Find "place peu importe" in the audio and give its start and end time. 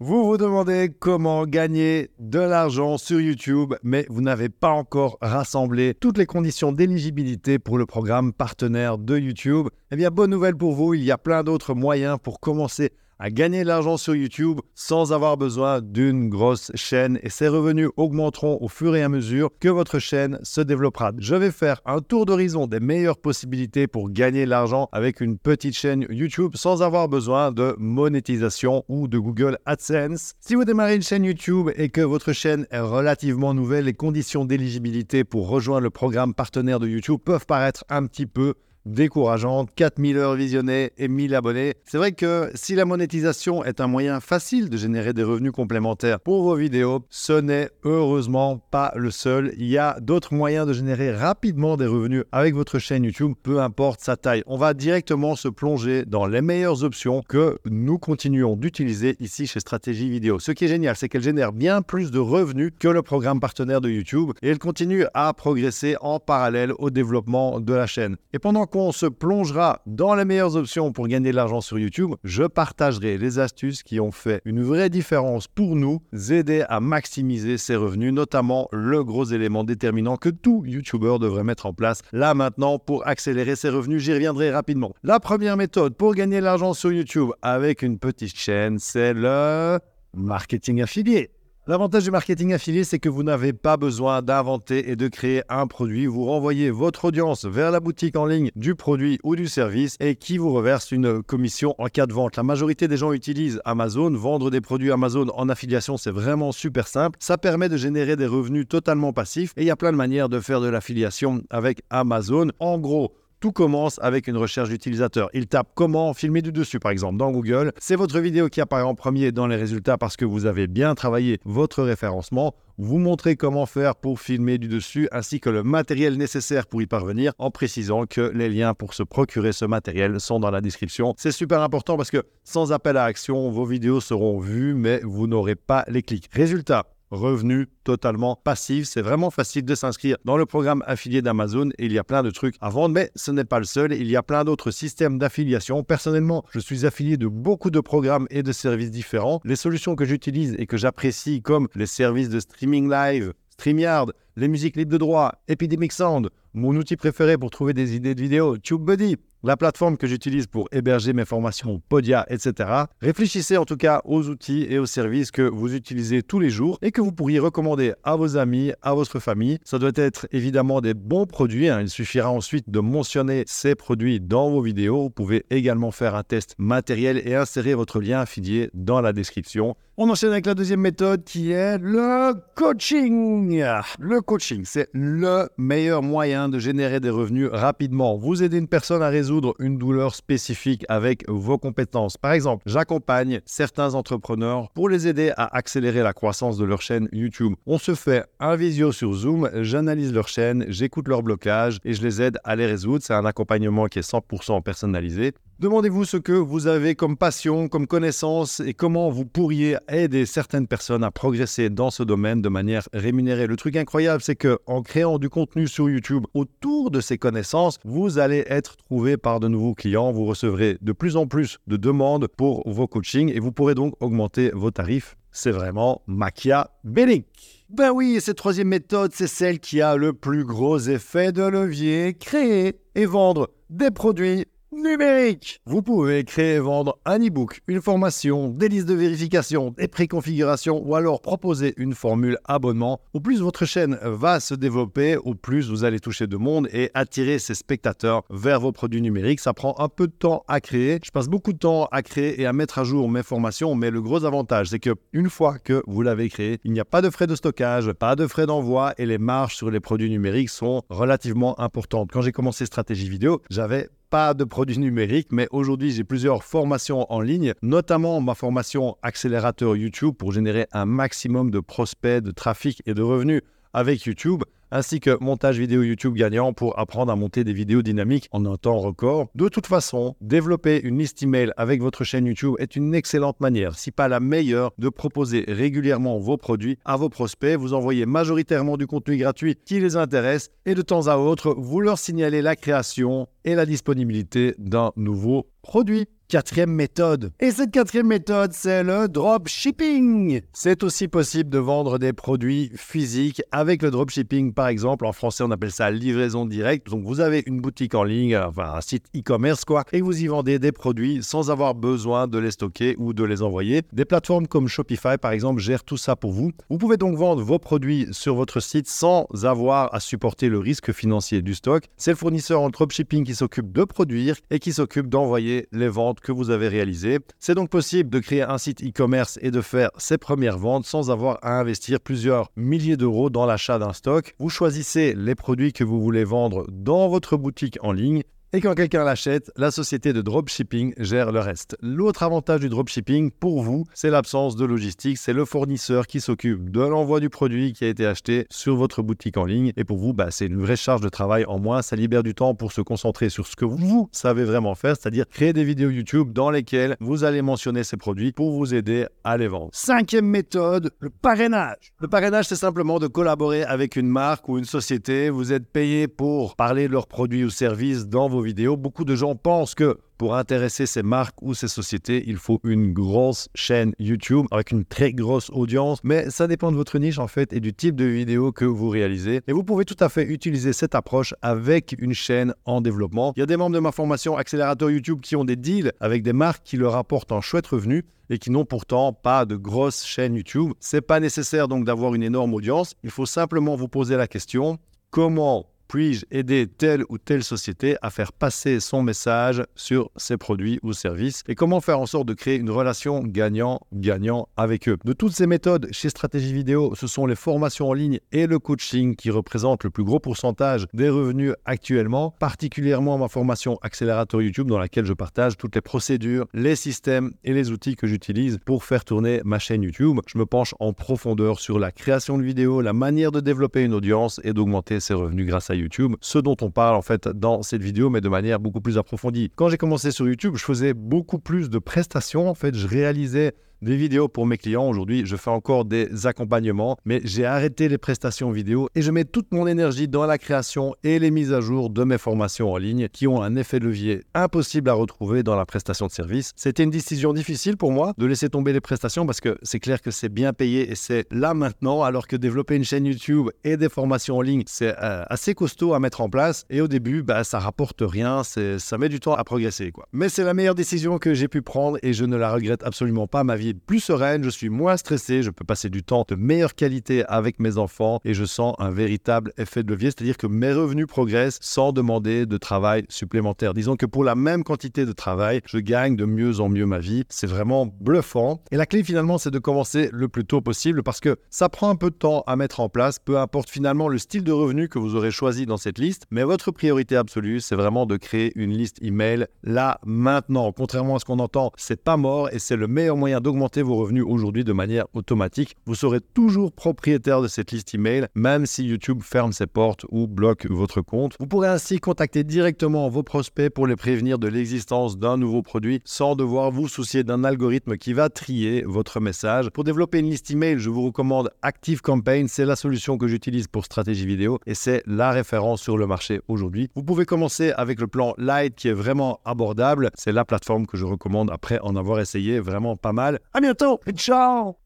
482.88-483.70